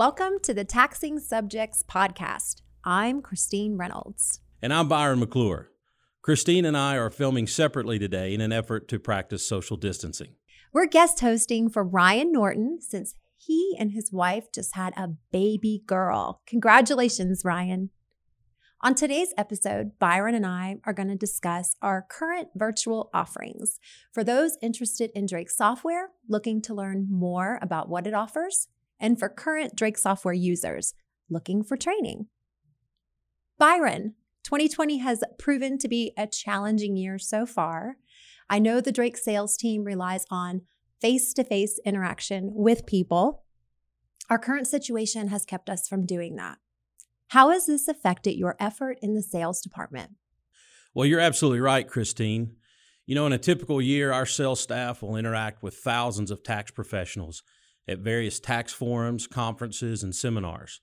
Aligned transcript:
Welcome 0.00 0.38
to 0.44 0.54
the 0.54 0.64
Taxing 0.64 1.18
Subjects 1.18 1.82
Podcast. 1.86 2.62
I'm 2.84 3.20
Christine 3.20 3.76
Reynolds. 3.76 4.40
And 4.62 4.72
I'm 4.72 4.88
Byron 4.88 5.20
McClure. 5.20 5.72
Christine 6.22 6.64
and 6.64 6.74
I 6.74 6.96
are 6.96 7.10
filming 7.10 7.46
separately 7.46 7.98
today 7.98 8.32
in 8.32 8.40
an 8.40 8.50
effort 8.50 8.88
to 8.88 8.98
practice 8.98 9.46
social 9.46 9.76
distancing. 9.76 10.36
We're 10.72 10.86
guest 10.86 11.20
hosting 11.20 11.68
for 11.68 11.84
Ryan 11.84 12.32
Norton 12.32 12.78
since 12.80 13.14
he 13.36 13.76
and 13.78 13.92
his 13.92 14.10
wife 14.10 14.46
just 14.54 14.74
had 14.74 14.94
a 14.96 15.10
baby 15.32 15.82
girl. 15.86 16.40
Congratulations, 16.46 17.42
Ryan. 17.44 17.90
On 18.80 18.94
today's 18.94 19.34
episode, 19.36 19.98
Byron 19.98 20.34
and 20.34 20.46
I 20.46 20.76
are 20.86 20.94
going 20.94 21.10
to 21.10 21.14
discuss 21.14 21.76
our 21.82 22.06
current 22.08 22.48
virtual 22.54 23.10
offerings 23.12 23.78
for 24.14 24.24
those 24.24 24.56
interested 24.62 25.10
in 25.14 25.26
Drake 25.26 25.50
software, 25.50 26.08
looking 26.26 26.62
to 26.62 26.74
learn 26.74 27.06
more 27.10 27.58
about 27.60 27.90
what 27.90 28.06
it 28.06 28.14
offers, 28.14 28.68
and 29.00 29.18
for 29.18 29.28
current 29.28 29.74
Drake 29.74 29.98
software 29.98 30.34
users 30.34 30.94
looking 31.28 31.62
for 31.62 31.76
training. 31.76 32.26
Byron, 33.58 34.14
2020 34.44 34.98
has 34.98 35.22
proven 35.38 35.78
to 35.78 35.88
be 35.88 36.12
a 36.16 36.26
challenging 36.26 36.96
year 36.96 37.18
so 37.18 37.46
far. 37.46 37.96
I 38.48 38.58
know 38.58 38.80
the 38.80 38.92
Drake 38.92 39.16
sales 39.16 39.56
team 39.56 39.84
relies 39.84 40.24
on 40.30 40.62
face 41.00 41.32
to 41.34 41.44
face 41.44 41.78
interaction 41.84 42.50
with 42.54 42.86
people. 42.86 43.44
Our 44.28 44.38
current 44.38 44.66
situation 44.66 45.28
has 45.28 45.44
kept 45.44 45.70
us 45.70 45.88
from 45.88 46.06
doing 46.06 46.36
that. 46.36 46.58
How 47.28 47.50
has 47.50 47.66
this 47.66 47.86
affected 47.86 48.36
your 48.36 48.56
effort 48.58 48.98
in 49.02 49.14
the 49.14 49.22
sales 49.22 49.60
department? 49.60 50.12
Well, 50.94 51.06
you're 51.06 51.20
absolutely 51.20 51.60
right, 51.60 51.86
Christine. 51.86 52.56
You 53.06 53.14
know, 53.14 53.26
in 53.26 53.32
a 53.32 53.38
typical 53.38 53.80
year, 53.80 54.12
our 54.12 54.26
sales 54.26 54.60
staff 54.60 55.02
will 55.02 55.16
interact 55.16 55.62
with 55.62 55.76
thousands 55.76 56.30
of 56.30 56.42
tax 56.42 56.70
professionals 56.70 57.42
at 57.88 57.98
various 57.98 58.40
tax 58.40 58.72
forums, 58.72 59.26
conferences, 59.26 60.02
and 60.02 60.14
seminars. 60.14 60.80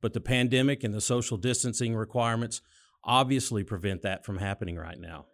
But 0.00 0.14
the 0.14 0.20
pandemic 0.20 0.82
and 0.82 0.94
the 0.94 1.00
social 1.00 1.36
distancing 1.36 1.94
requirements 1.94 2.60
obviously 3.04 3.64
prevent 3.64 4.02
that 4.02 4.24
from 4.24 4.38
happening 4.38 4.76
right 4.76 4.98
now. 4.98 5.26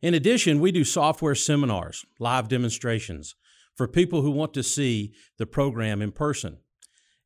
In 0.00 0.14
addition, 0.14 0.60
we 0.60 0.72
do 0.72 0.84
software 0.84 1.34
seminars, 1.34 2.04
live 2.18 2.48
demonstrations 2.48 3.34
for 3.74 3.86
people 3.86 4.22
who 4.22 4.30
want 4.30 4.52
to 4.54 4.62
see 4.62 5.14
the 5.38 5.46
program 5.46 6.02
in 6.02 6.12
person. 6.12 6.58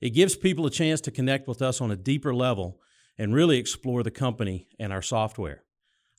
It 0.00 0.10
gives 0.10 0.36
people 0.36 0.66
a 0.66 0.70
chance 0.70 1.00
to 1.02 1.10
connect 1.10 1.48
with 1.48 1.62
us 1.62 1.80
on 1.80 1.90
a 1.90 1.96
deeper 1.96 2.34
level 2.34 2.80
and 3.18 3.34
really 3.34 3.58
explore 3.58 4.02
the 4.02 4.10
company 4.10 4.68
and 4.78 4.92
our 4.92 5.02
software. 5.02 5.64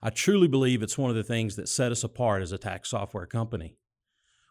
I 0.02 0.10
truly 0.10 0.48
believe 0.48 0.82
it's 0.82 0.98
one 0.98 1.10
of 1.10 1.16
the 1.16 1.24
things 1.24 1.56
that 1.56 1.70
set 1.70 1.92
us 1.92 2.04
apart 2.04 2.42
as 2.42 2.52
a 2.52 2.58
tax 2.58 2.90
software 2.90 3.26
company. 3.26 3.78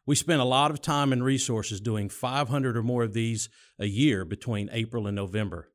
We 0.07 0.15
spend 0.15 0.41
a 0.41 0.45
lot 0.45 0.71
of 0.71 0.81
time 0.81 1.13
and 1.13 1.25
resources 1.25 1.81
doing 1.81 2.09
500 2.09 2.77
or 2.77 2.83
more 2.83 3.03
of 3.03 3.13
these 3.13 3.49
a 3.79 3.87
year 3.87 4.25
between 4.25 4.71
April 4.73 5.09
and 5.09 5.17
November. 5.17 5.73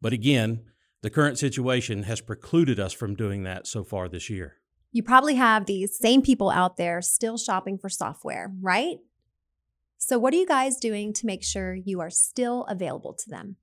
But 0.00 0.12
again, 0.12 0.64
the 1.00 1.10
current 1.10 1.38
situation 1.38 2.02
has 2.02 2.20
precluded 2.20 2.78
us 2.78 2.92
from 2.92 3.16
doing 3.16 3.44
that 3.44 3.66
so 3.66 3.82
far 3.82 4.08
this 4.08 4.28
year. 4.28 4.56
You 4.92 5.02
probably 5.02 5.36
have 5.36 5.64
these 5.64 5.98
same 5.98 6.20
people 6.20 6.50
out 6.50 6.76
there 6.76 7.00
still 7.00 7.38
shopping 7.38 7.78
for 7.78 7.88
software, 7.88 8.52
right? 8.60 8.98
So, 9.96 10.18
what 10.18 10.34
are 10.34 10.36
you 10.36 10.46
guys 10.46 10.76
doing 10.76 11.14
to 11.14 11.26
make 11.26 11.42
sure 11.42 11.74
you 11.74 12.00
are 12.00 12.10
still 12.10 12.64
available 12.64 13.14
to 13.14 13.30
them? 13.30 13.56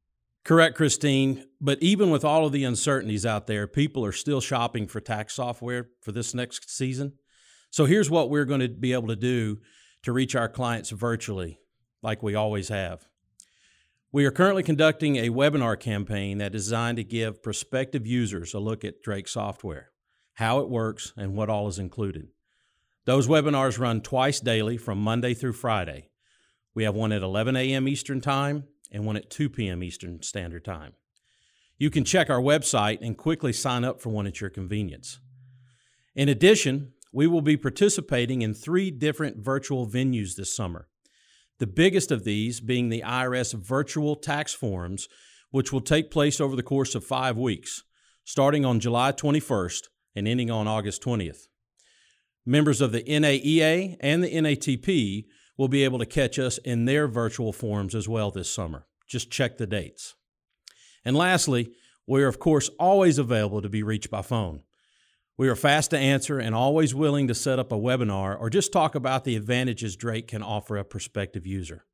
Correct, 0.44 0.76
Christine. 0.76 1.46
But 1.62 1.84
even 1.84 2.10
with 2.10 2.26
all 2.26 2.46
of 2.46 2.52
the 2.52 2.64
uncertainties 2.64 3.26
out 3.26 3.46
there, 3.46 3.68
people 3.68 4.04
are 4.06 4.12
still 4.12 4.42
shopping 4.42 4.88
for 4.88 5.02
tax 5.02 5.36
software 5.36 5.90
for 6.02 6.12
this 6.12 6.34
next 6.34 6.70
season. 6.70 7.14
So, 7.70 7.86
here's 7.86 8.10
what 8.10 8.30
we're 8.32 8.46
going 8.46 8.62
to 8.62 8.70
be 8.70 8.94
able 8.94 9.10
to 9.10 9.16
do 9.16 9.60
to 10.04 10.12
reach 10.12 10.36
our 10.36 10.50
clients 10.50 10.90
virtually, 10.92 11.60
like 12.02 12.24
we 12.24 12.36
always 12.36 12.70
have. 12.70 13.08
We 14.12 14.26
are 14.26 14.32
currently 14.32 14.64
conducting 14.64 15.18
a 15.18 15.30
webinar 15.30 15.80
campaign 15.80 16.40
that 16.40 16.56
is 16.56 16.64
designed 16.64 16.98
to 16.98 17.04
give 17.04 17.44
prospective 17.44 18.08
users 18.08 18.54
a 18.54 18.60
look 18.60 18.84
at 18.84 19.04
Drake 19.04 19.28
software, 19.28 19.92
how 20.34 20.60
it 20.60 20.70
works, 20.70 21.14
and 21.16 21.36
what 21.36 21.50
all 21.50 21.68
is 21.68 21.78
included. 21.78 22.30
Those 23.06 23.28
webinars 23.28 23.78
run 23.78 24.02
twice 24.02 24.40
daily 24.40 24.78
from 24.78 25.00
Monday 25.00 25.34
through 25.34 25.54
Friday. 25.54 26.10
We 26.74 26.86
have 26.86 26.96
one 26.96 27.12
at 27.12 27.22
11 27.22 27.56
a.m. 27.56 27.88
Eastern 27.88 28.22
Time 28.22 28.64
and 28.92 29.06
one 29.06 29.18
at 29.18 29.30
2 29.30 29.50
p.m. 29.50 29.84
Eastern 29.84 30.22
Standard 30.22 30.66
Time. 30.66 30.94
You 31.78 31.90
can 31.90 32.04
check 32.04 32.30
our 32.30 32.42
website 32.42 33.00
and 33.02 33.18
quickly 33.18 33.54
sign 33.54 33.84
up 33.84 34.02
for 34.02 34.10
one 34.10 34.28
at 34.28 34.42
your 34.42 34.50
convenience. 34.50 35.20
In 36.16 36.30
addition, 36.30 36.94
we 37.12 37.28
will 37.28 37.42
be 37.42 37.58
participating 37.58 38.42
in 38.42 38.54
three 38.54 38.92
different 38.92 39.38
virtual 39.38 39.88
venues 39.88 40.36
this 40.36 40.56
summer. 40.56 40.88
The 41.60 41.68
biggest 41.68 42.12
of 42.12 42.24
these 42.24 42.62
being 42.62 42.90
the 42.90 43.04
IRS 43.06 43.54
virtual 43.54 44.16
tax 44.16 44.54
forums, 44.54 45.08
which 45.52 45.74
will 45.74 45.82
take 45.82 46.12
place 46.12 46.40
over 46.40 46.56
the 46.56 46.64
course 46.64 46.96
of 46.96 47.04
five 47.04 47.38
weeks, 47.38 47.84
starting 48.24 48.64
on 48.64 48.80
July 48.80 49.12
21st 49.12 49.88
and 50.16 50.28
ending 50.28 50.52
on 50.52 50.68
August 50.68 51.04
20th. 51.04 51.48
Members 52.46 52.82
of 52.82 52.92
the 52.92 53.04
NAEA 53.04 53.98
and 54.00 54.24
the 54.24 54.34
NATP 54.34 55.26
will 55.58 55.68
be 55.68 55.84
able 55.84 56.00
to 56.00 56.06
catch 56.06 56.40
us 56.40 56.58
in 56.60 56.86
their 56.86 57.08
virtual 57.08 57.52
forums 57.52 57.94
as 57.94 58.08
well 58.08 58.32
this 58.32 58.50
summer. 58.50 58.86
Just 59.08 59.32
check 59.32 59.58
the 59.58 59.68
dates. 59.68 60.16
And 61.04 61.16
lastly, 61.16 61.72
we 62.08 62.24
are, 62.24 62.28
of 62.28 62.40
course, 62.40 62.70
always 62.80 63.18
available 63.18 63.62
to 63.62 63.70
be 63.70 63.84
reached 63.84 64.10
by 64.10 64.22
phone. 64.22 64.62
We 65.40 65.48
are 65.48 65.56
fast 65.56 65.92
to 65.92 65.98
answer 65.98 66.38
and 66.38 66.54
always 66.54 66.94
willing 66.94 67.30
to 67.30 67.34
set 67.34 67.60
up 67.60 67.72
a 67.72 67.78
webinar 67.78 68.38
or 68.38 68.50
just 68.50 68.74
talk 68.74 68.94
about 68.94 69.24
the 69.24 69.38
advantages 69.38 69.96
Drake 69.96 70.28
can 70.28 70.44
offer 70.44 70.76
a 70.76 70.84
prospective 70.84 71.48
user. 71.48 71.86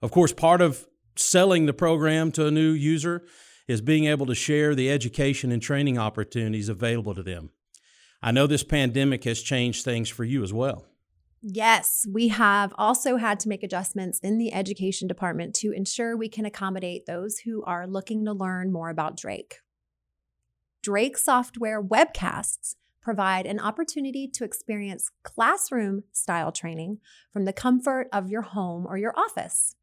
Of 0.00 0.10
course, 0.10 0.32
part 0.32 0.62
of 0.62 0.88
selling 1.16 1.66
the 1.66 1.74
program 1.74 2.32
to 2.32 2.46
a 2.46 2.50
new 2.50 2.70
user 2.70 3.26
is 3.68 3.82
being 3.82 4.06
able 4.06 4.24
to 4.24 4.34
share 4.34 4.74
the 4.74 4.90
education 4.90 5.52
and 5.52 5.60
training 5.60 5.98
opportunities 5.98 6.70
available 6.70 7.14
to 7.14 7.22
them. 7.22 7.50
I 8.22 8.32
know 8.32 8.46
this 8.46 8.64
pandemic 8.64 9.24
has 9.24 9.42
changed 9.42 9.84
things 9.84 10.08
for 10.08 10.24
you 10.24 10.42
as 10.42 10.50
well. 10.50 10.86
Yes, 11.42 12.06
we 12.10 12.28
have 12.28 12.72
also 12.78 13.18
had 13.18 13.38
to 13.40 13.50
make 13.50 13.62
adjustments 13.62 14.18
in 14.20 14.38
the 14.38 14.54
education 14.54 15.08
department 15.08 15.54
to 15.56 15.72
ensure 15.72 16.16
we 16.16 16.30
can 16.30 16.46
accommodate 16.46 17.04
those 17.04 17.40
who 17.40 17.62
are 17.64 17.86
looking 17.86 18.24
to 18.24 18.32
learn 18.32 18.72
more 18.72 18.88
about 18.88 19.18
Drake. 19.18 19.58
Drake 20.82 21.18
Software 21.18 21.82
webcasts 21.82 22.76
provide 23.02 23.44
an 23.44 23.60
opportunity 23.60 24.26
to 24.28 24.44
experience 24.44 25.10
classroom 25.22 26.04
style 26.12 26.52
training 26.52 26.98
from 27.30 27.44
the 27.44 27.52
comfort 27.52 28.08
of 28.12 28.30
your 28.30 28.42
home 28.42 28.86
or 28.86 28.96
your 28.96 29.12
office. 29.18 29.76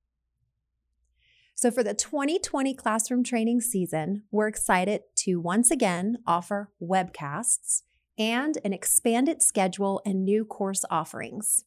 So, 1.53 1.69
for 1.69 1.83
the 1.83 1.93
2020 1.93 2.73
classroom 2.73 3.23
training 3.23 3.61
season, 3.61 4.23
we're 4.31 4.47
excited 4.47 5.01
to 5.17 5.39
once 5.39 5.69
again 5.69 6.17
offer 6.25 6.71
webcasts 6.81 7.83
and 8.17 8.57
an 8.63 8.73
expanded 8.73 9.43
schedule 9.43 10.01
and 10.03 10.25
new 10.25 10.45
course 10.45 10.83
offerings. 10.89 11.65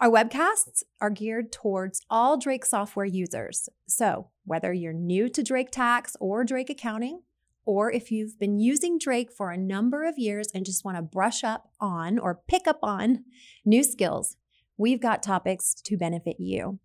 Our 0.00 0.10
webcasts 0.10 0.84
are 1.00 1.10
geared 1.10 1.50
towards 1.50 2.02
all 2.08 2.36
Drake 2.36 2.64
software 2.64 3.06
users. 3.06 3.68
So, 3.88 4.28
whether 4.44 4.72
you're 4.72 4.92
new 4.92 5.28
to 5.30 5.42
Drake 5.42 5.72
Tax 5.72 6.16
or 6.20 6.44
Drake 6.44 6.70
Accounting, 6.70 7.22
or 7.68 7.92
if 7.92 8.10
you've 8.10 8.40
been 8.40 8.58
using 8.58 8.98
Drake 8.98 9.30
for 9.30 9.50
a 9.50 9.58
number 9.58 10.08
of 10.08 10.16
years 10.16 10.48
and 10.54 10.64
just 10.64 10.86
want 10.86 10.96
to 10.96 11.02
brush 11.02 11.44
up 11.44 11.68
on 11.78 12.18
or 12.18 12.40
pick 12.48 12.66
up 12.66 12.78
on 12.82 13.24
new 13.62 13.84
skills, 13.84 14.38
we've 14.78 15.02
got 15.02 15.22
topics 15.22 15.74
to 15.84 15.98
benefit 15.98 16.36
you. 16.38 16.78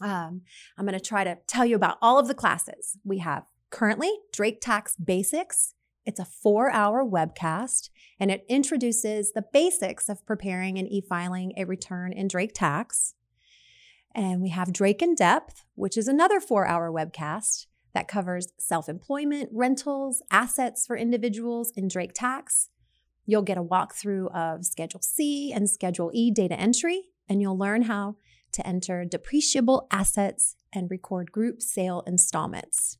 Um, 0.00 0.40
I'm 0.76 0.84
going 0.84 0.98
to 0.98 1.00
try 1.00 1.22
to 1.22 1.38
tell 1.46 1.64
you 1.64 1.76
about 1.76 1.98
all 2.02 2.18
of 2.18 2.26
the 2.26 2.34
classes. 2.34 2.98
We 3.04 3.18
have 3.18 3.44
currently 3.70 4.10
Drake 4.32 4.60
Tax 4.60 4.96
Basics, 4.96 5.74
it's 6.04 6.18
a 6.18 6.24
four 6.24 6.72
hour 6.72 7.04
webcast 7.04 7.90
and 8.18 8.32
it 8.32 8.44
introduces 8.48 9.30
the 9.30 9.44
basics 9.52 10.08
of 10.08 10.26
preparing 10.26 10.76
and 10.76 10.90
e 10.90 11.02
filing 11.08 11.52
a 11.56 11.66
return 11.66 12.12
in 12.12 12.26
Drake 12.26 12.52
Tax. 12.52 13.14
And 14.12 14.42
we 14.42 14.48
have 14.48 14.72
Drake 14.72 15.02
in 15.02 15.14
Depth, 15.14 15.64
which 15.76 15.96
is 15.96 16.08
another 16.08 16.40
four 16.40 16.66
hour 16.66 16.90
webcast 16.90 17.66
that 17.94 18.08
covers 18.08 18.52
self 18.58 18.88
employment, 18.88 19.48
rentals, 19.52 20.22
assets 20.30 20.86
for 20.86 20.96
individuals 20.96 21.72
in 21.76 21.88
Drake 21.88 22.12
Tax. 22.12 22.68
You'll 23.24 23.42
get 23.42 23.56
a 23.56 23.62
walkthrough 23.62 24.34
of 24.34 24.66
Schedule 24.66 25.00
C 25.00 25.52
and 25.52 25.70
Schedule 25.70 26.10
E 26.12 26.30
data 26.30 26.58
entry, 26.58 27.04
and 27.28 27.40
you'll 27.40 27.56
learn 27.56 27.82
how 27.82 28.16
to 28.52 28.66
enter 28.66 29.04
depreciable 29.04 29.86
assets 29.90 30.56
and 30.72 30.90
record 30.90 31.32
group 31.32 31.62
sale 31.62 32.02
installments. 32.06 32.98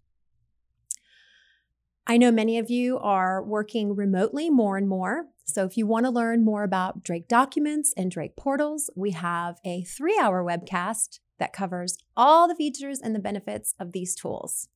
I 2.06 2.17
know 2.17 2.31
many 2.31 2.58
of 2.58 2.70
you 2.70 2.99
are 2.99 3.43
working 3.43 3.97
remotely 3.97 4.50
more 4.50 4.76
and 4.76 4.88
more. 4.88 5.26
So, 5.47 5.64
if 5.64 5.76
you 5.76 5.87
want 5.87 6.06
to 6.06 6.11
learn 6.11 6.44
more 6.44 6.62
about 6.62 7.02
Drake 7.02 7.29
documents 7.29 7.93
and 7.97 8.11
Drake 8.11 8.37
portals, 8.37 8.90
we 8.94 9.11
have 9.12 9.58
a 9.64 9.85
three 9.85 10.19
hour 10.20 10.44
webcast 10.44 11.20
that 11.38 11.52
covers 11.52 11.99
all 12.17 12.47
the 12.47 12.55
features 12.55 13.00
and 13.00 13.14
the 13.14 13.20
benefits 13.20 13.75
of 13.79 13.93
these 13.93 14.14
tools. 14.14 14.69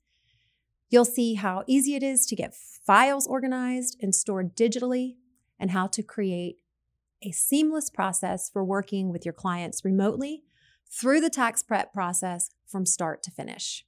You'll 0.90 1.04
see 1.04 1.34
how 1.34 1.64
easy 1.66 1.94
it 1.94 2.02
is 2.02 2.26
to 2.26 2.36
get 2.36 2.54
files 2.54 3.26
organized 3.26 3.98
and 4.00 4.14
stored 4.14 4.56
digitally, 4.56 5.16
and 5.58 5.72
how 5.72 5.86
to 5.88 6.02
create 6.02 6.58
a 7.22 7.32
seamless 7.32 7.90
process 7.90 8.48
for 8.48 8.64
working 8.64 9.10
with 9.10 9.24
your 9.24 9.32
clients 9.32 9.84
remotely 9.84 10.44
through 10.90 11.20
the 11.20 11.30
tax 11.30 11.62
prep 11.62 11.92
process 11.92 12.50
from 12.66 12.86
start 12.86 13.22
to 13.24 13.30
finish. 13.30 13.84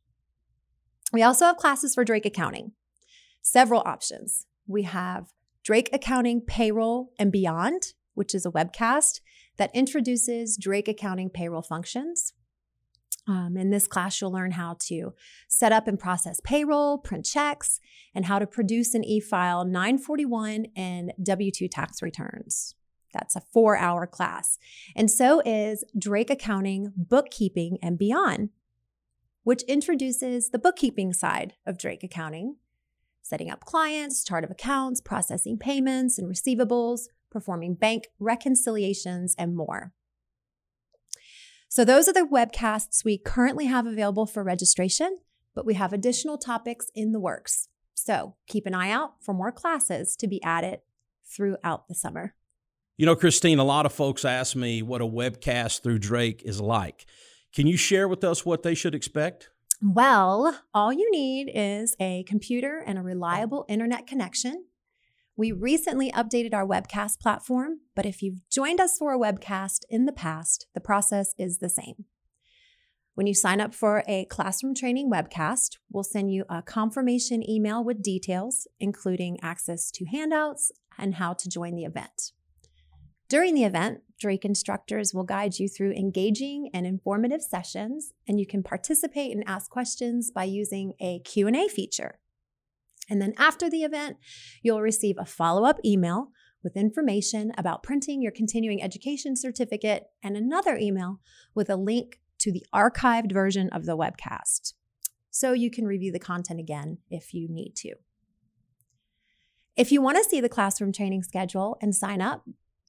We 1.13 1.23
also 1.23 1.47
have 1.47 1.57
classes 1.57 1.95
for 1.95 2.05
Drake 2.05 2.27
Accounting, 2.27 2.73
several 3.41 3.83
options. 3.87 4.47
We 4.67 4.83
have 4.83 5.33
Drake 5.63 5.91
Accounting 5.93 6.43
Payroll 6.43 7.13
and 7.19 7.33
Beyond, 7.33 7.95
which 8.15 8.35
is 8.35 8.45
a 8.45 8.51
webcast 8.51 9.21
that 9.57 9.75
introduces 9.75 10.57
Drake 10.57 10.89
Accounting 10.89 11.31
payroll 11.31 11.63
functions. 11.63 12.33
Um, 13.27 13.57
in 13.57 13.71
this 13.71 13.87
class, 13.87 14.21
you'll 14.21 14.33
learn 14.33 14.53
how 14.53 14.77
to 14.81 15.15
set 15.49 15.73
up 15.73 15.87
and 15.87 15.99
process 15.99 16.41
payroll, 16.43 16.99
print 16.99 17.25
checks, 17.25 17.81
and 18.15 18.25
how 18.25 18.39
to 18.39 18.47
produce 18.47 18.95
and 18.95 19.05
e 19.05 19.21
file 19.21 19.65
941 19.65 20.67
and 20.75 21.13
W 21.23 21.51
2 21.51 21.69
tax 21.69 22.03
returns. 22.03 22.75
That's 23.13 23.37
a 23.37 23.41
four 23.41 23.77
hour 23.77 24.07
class. 24.07 24.59
And 24.97 25.11
so 25.11 25.43
is 25.45 25.85
Drake 25.99 26.31
Accounting, 26.31 26.93
Bookkeeping, 26.97 27.79
and 27.83 27.99
Beyond, 27.99 28.51
which 29.43 29.63
introduces 29.63 30.51
the 30.51 30.59
bookkeeping 30.59 31.13
side 31.13 31.55
of 31.67 31.79
Drake 31.79 32.03
Accounting, 32.03 32.57
setting 33.23 33.51
up 33.51 33.65
clients, 33.65 34.25
chart 34.25 34.45
of 34.45 34.51
accounts, 34.51 35.01
processing 35.01 35.59
payments 35.59 36.19
and 36.19 36.29
receivables, 36.29 37.03
performing 37.31 37.75
bank 37.75 38.09
reconciliations, 38.19 39.35
and 39.39 39.57
more. 39.57 39.93
So, 41.73 41.85
those 41.85 42.09
are 42.09 42.13
the 42.13 42.27
webcasts 42.27 43.05
we 43.05 43.17
currently 43.17 43.67
have 43.67 43.87
available 43.87 44.27
for 44.27 44.43
registration, 44.43 45.19
but 45.55 45.65
we 45.65 45.75
have 45.75 45.93
additional 45.93 46.37
topics 46.37 46.91
in 46.97 47.13
the 47.13 47.21
works. 47.21 47.69
So, 47.95 48.35
keep 48.49 48.67
an 48.67 48.75
eye 48.75 48.91
out 48.91 49.23
for 49.23 49.33
more 49.33 49.53
classes 49.53 50.17
to 50.17 50.27
be 50.27 50.43
added 50.43 50.81
throughout 51.25 51.87
the 51.87 51.95
summer. 51.95 52.35
You 52.97 53.07
know, 53.07 53.15
Christine, 53.15 53.61
a 53.61 53.65
lot 53.65 53.87
of 53.87 53.93
folks 53.93 54.25
ask 54.25 54.57
me 54.57 54.83
what 54.83 55.01
a 55.01 55.07
webcast 55.07 55.85
through 55.85 56.01
Drake 56.01 56.43
is 56.45 56.61
like. 56.61 57.07
Can 57.55 57.69
you 57.69 57.77
share 57.77 58.09
with 58.09 58.25
us 58.25 58.45
what 58.45 58.65
they 58.65 58.75
should 58.75 58.97
expect? 58.97 59.51
Well, 59.81 60.61
all 60.75 60.93
you 60.93 61.09
need 61.13 61.53
is 61.55 61.95
a 62.01 62.25
computer 62.25 62.83
and 62.85 62.99
a 62.99 63.03
reliable 63.03 63.65
internet 63.69 64.09
connection. 64.09 64.65
We 65.41 65.53
recently 65.53 66.13
updated 66.13 66.53
our 66.53 66.67
webcast 66.67 67.19
platform, 67.19 67.81
but 67.97 68.05
if 68.05 68.21
you've 68.21 68.47
joined 68.51 68.79
us 68.79 68.99
for 68.99 69.15
a 69.15 69.19
webcast 69.19 69.85
in 69.89 70.05
the 70.05 70.13
past, 70.13 70.67
the 70.75 70.83
process 70.83 71.33
is 71.39 71.61
the 71.61 71.71
same. 71.71 72.05
When 73.15 73.27
you 73.27 73.33
sign 73.33 73.59
up 73.59 73.75
for 73.75 74.05
a 74.07 74.27
classroom 74.27 74.75
training 74.75 75.11
webcast, 75.11 75.79
we'll 75.91 76.05
send 76.05 76.31
you 76.31 76.45
a 76.51 76.61
confirmation 76.61 77.43
email 77.49 77.83
with 77.83 78.03
details, 78.03 78.69
including 78.81 79.39
access 79.41 79.91
to 79.93 80.05
handouts 80.05 80.73
and 80.99 81.15
how 81.15 81.33
to 81.33 81.49
join 81.49 81.75
the 81.75 81.85
event. 81.85 82.33
During 83.31 83.55
the 83.55 83.65
event, 83.65 84.03
Drake 84.21 84.45
instructors 84.45 85.15
will 85.15 85.25
guide 85.25 85.59
you 85.59 85.69
through 85.71 85.93
engaging 85.93 86.69
and 86.75 86.87
informative 86.87 87.41
sessions, 87.41 88.13
and 88.29 88.39
you 88.39 88.47
can 88.47 88.63
participate 88.63 89.35
and 89.35 89.43
ask 89.47 89.71
questions 89.71 90.31
by 90.31 90.45
using 90.45 90.93
a 91.01 91.21
Q&A 91.21 91.67
feature. 91.69 92.19
And 93.11 93.21
then 93.21 93.35
after 93.37 93.69
the 93.69 93.83
event, 93.83 94.17
you'll 94.63 94.81
receive 94.81 95.17
a 95.19 95.27
follow-up 95.27 95.79
email 95.85 96.29
with 96.63 96.77
information 96.77 97.53
about 97.59 97.83
printing 97.83 98.23
your 98.23 98.33
continuing 98.33 98.83
education 98.83 99.37
certificate 99.37 100.05
and 100.23 100.37
another 100.37 100.77
email 100.77 101.21
with 101.55 101.69
a 101.69 101.77
link 101.77 102.21
to 102.39 102.53
the 102.53 102.65
archived 102.75 103.33
version 103.33 103.69
of 103.71 103.85
the 103.85 103.97
webcast. 103.97 104.73
So 105.31 105.53
you 105.53 105.71
can 105.71 105.87
review 105.87 106.11
the 106.13 106.19
content 106.19 106.61
again 106.61 106.99
if 107.11 107.35
you 107.35 107.49
need 107.49 107.75
to. 107.77 107.95
If 109.77 109.93
you 109.93 110.03
want 110.03 110.19
to 110.19 110.25
see 110.25 110.41
the 110.41 110.49
classroom 110.49 110.93
training 110.93 111.23
schedule 111.23 111.79
and 111.81 111.95
sign 111.95 112.21
up, 112.21 112.45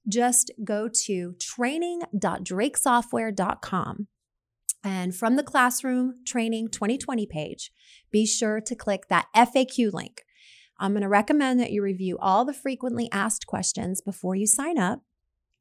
just 0.07 0.49
go 0.63 0.89
to 1.05 1.35
training.drakesoftware.com. 1.39 4.07
And 4.83 5.15
from 5.15 5.35
the 5.35 5.43
Classroom 5.43 6.15
Training 6.25 6.69
2020 6.69 7.25
page, 7.27 7.71
be 8.11 8.25
sure 8.25 8.59
to 8.61 8.75
click 8.75 9.07
that 9.09 9.27
FAQ 9.35 9.93
link. 9.93 10.23
I'm 10.79 10.93
going 10.93 11.03
to 11.03 11.09
recommend 11.09 11.59
that 11.59 11.71
you 11.71 11.83
review 11.83 12.17
all 12.19 12.43
the 12.43 12.53
frequently 12.53 13.07
asked 13.11 13.45
questions 13.45 14.01
before 14.01 14.35
you 14.35 14.47
sign 14.47 14.79
up. 14.79 15.01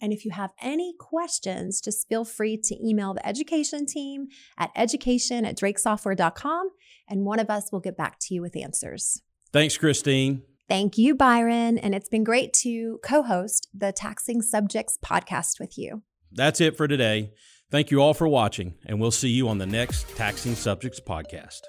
And 0.00 0.14
if 0.14 0.24
you 0.24 0.30
have 0.30 0.52
any 0.62 0.94
questions, 0.98 1.82
just 1.82 2.08
feel 2.08 2.24
free 2.24 2.56
to 2.64 2.88
email 2.88 3.12
the 3.12 3.26
education 3.26 3.84
team 3.84 4.28
at 4.56 4.70
education 4.74 5.44
at 5.44 5.58
drakesoftware.com, 5.58 6.70
and 7.06 7.26
one 7.26 7.38
of 7.38 7.50
us 7.50 7.70
will 7.70 7.80
get 7.80 7.98
back 7.98 8.18
to 8.20 8.34
you 8.34 8.40
with 8.40 8.56
answers. 8.56 9.20
Thanks, 9.52 9.76
Christine. 9.76 10.42
Thank 10.68 10.96
you, 10.96 11.14
Byron. 11.14 11.76
And 11.76 11.94
it's 11.94 12.08
been 12.08 12.24
great 12.24 12.52
to 12.62 12.98
co 13.02 13.22
host 13.22 13.68
the 13.74 13.92
Taxing 13.92 14.40
Subjects 14.40 14.96
podcast 15.04 15.60
with 15.60 15.76
you. 15.76 16.02
That's 16.32 16.60
it 16.60 16.76
for 16.76 16.88
today. 16.88 17.32
Thank 17.70 17.92
you 17.92 18.02
all 18.02 18.14
for 18.14 18.26
watching, 18.26 18.74
and 18.84 19.00
we'll 19.00 19.12
see 19.12 19.28
you 19.28 19.48
on 19.48 19.58
the 19.58 19.66
next 19.66 20.08
Taxing 20.16 20.56
Subjects 20.56 20.98
podcast. 20.98 21.60